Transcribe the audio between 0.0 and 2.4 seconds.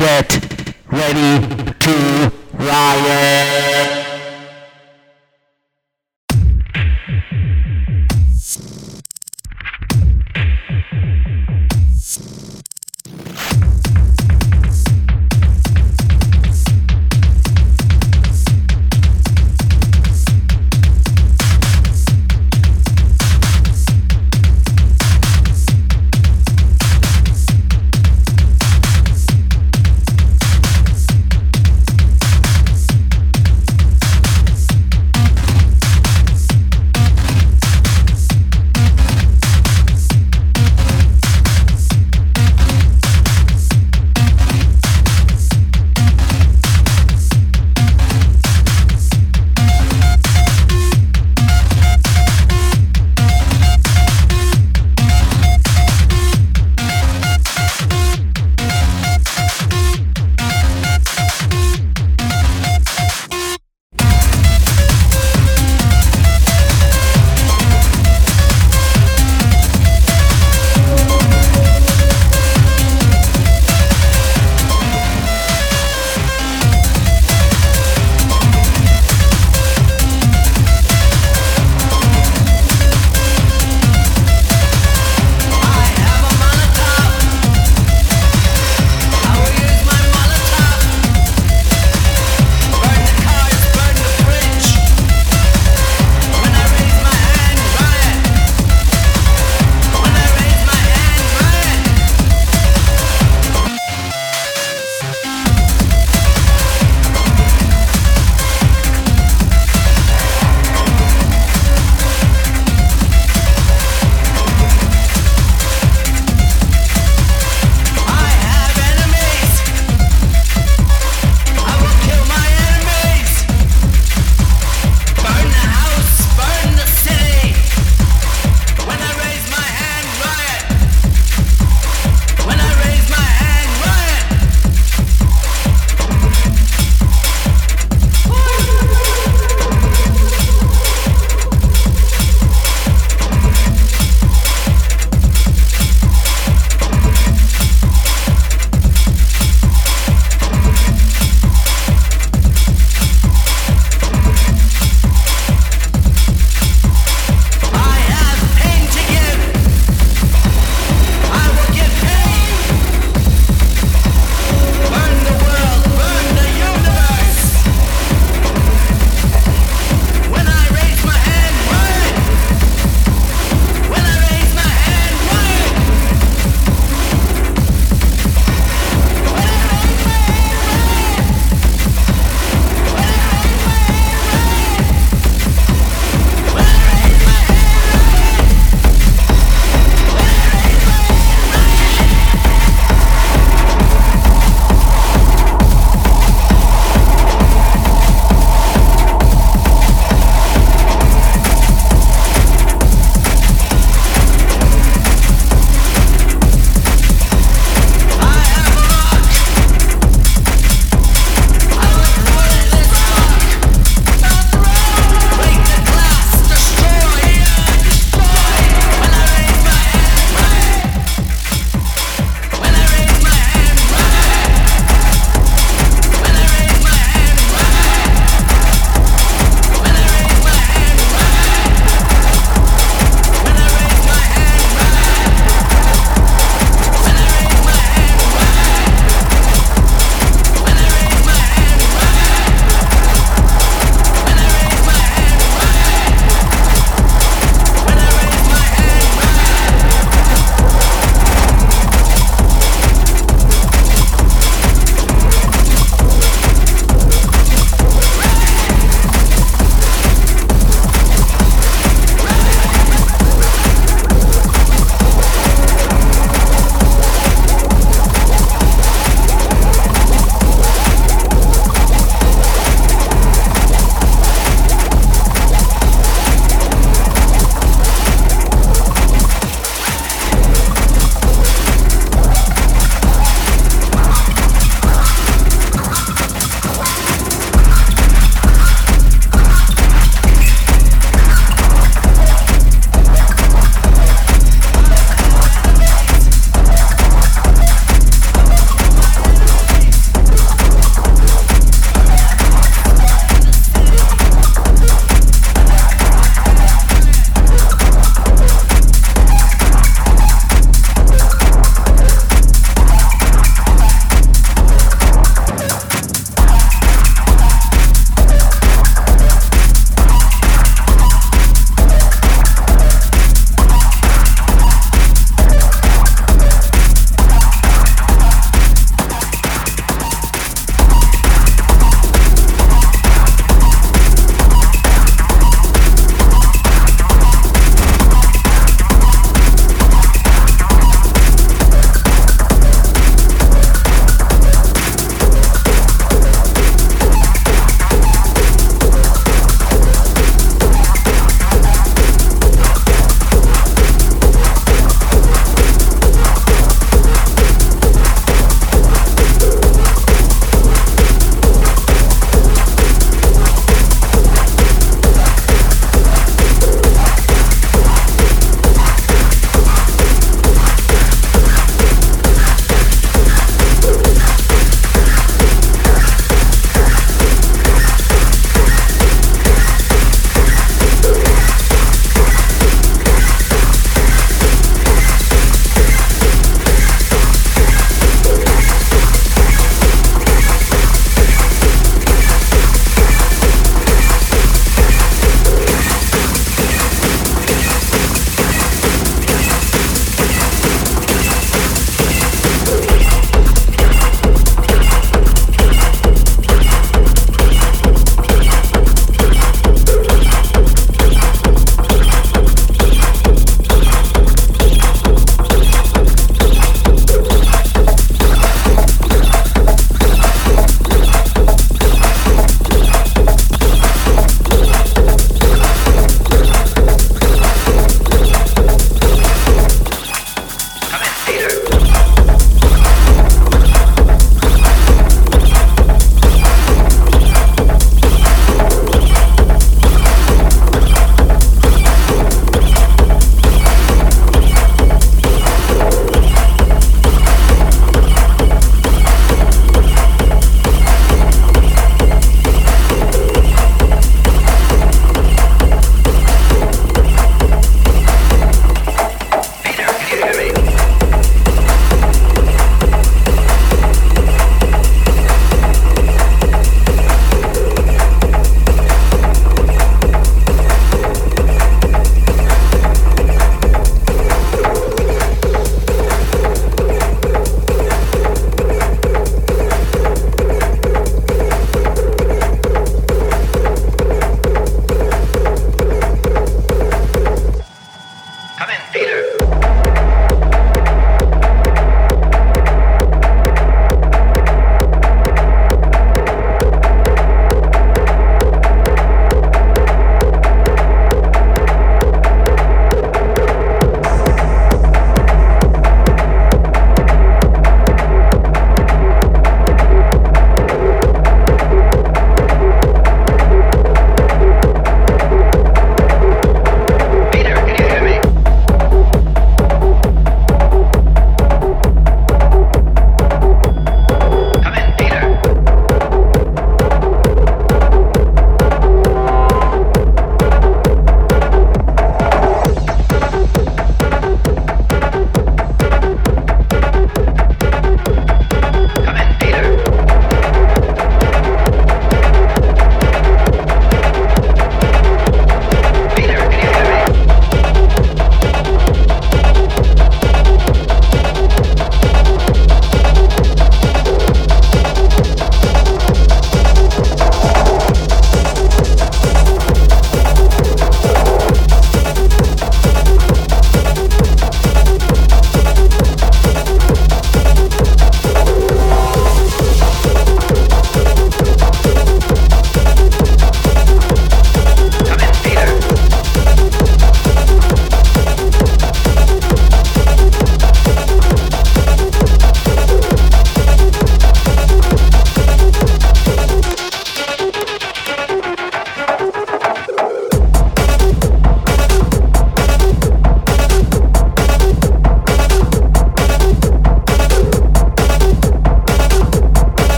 Get ready to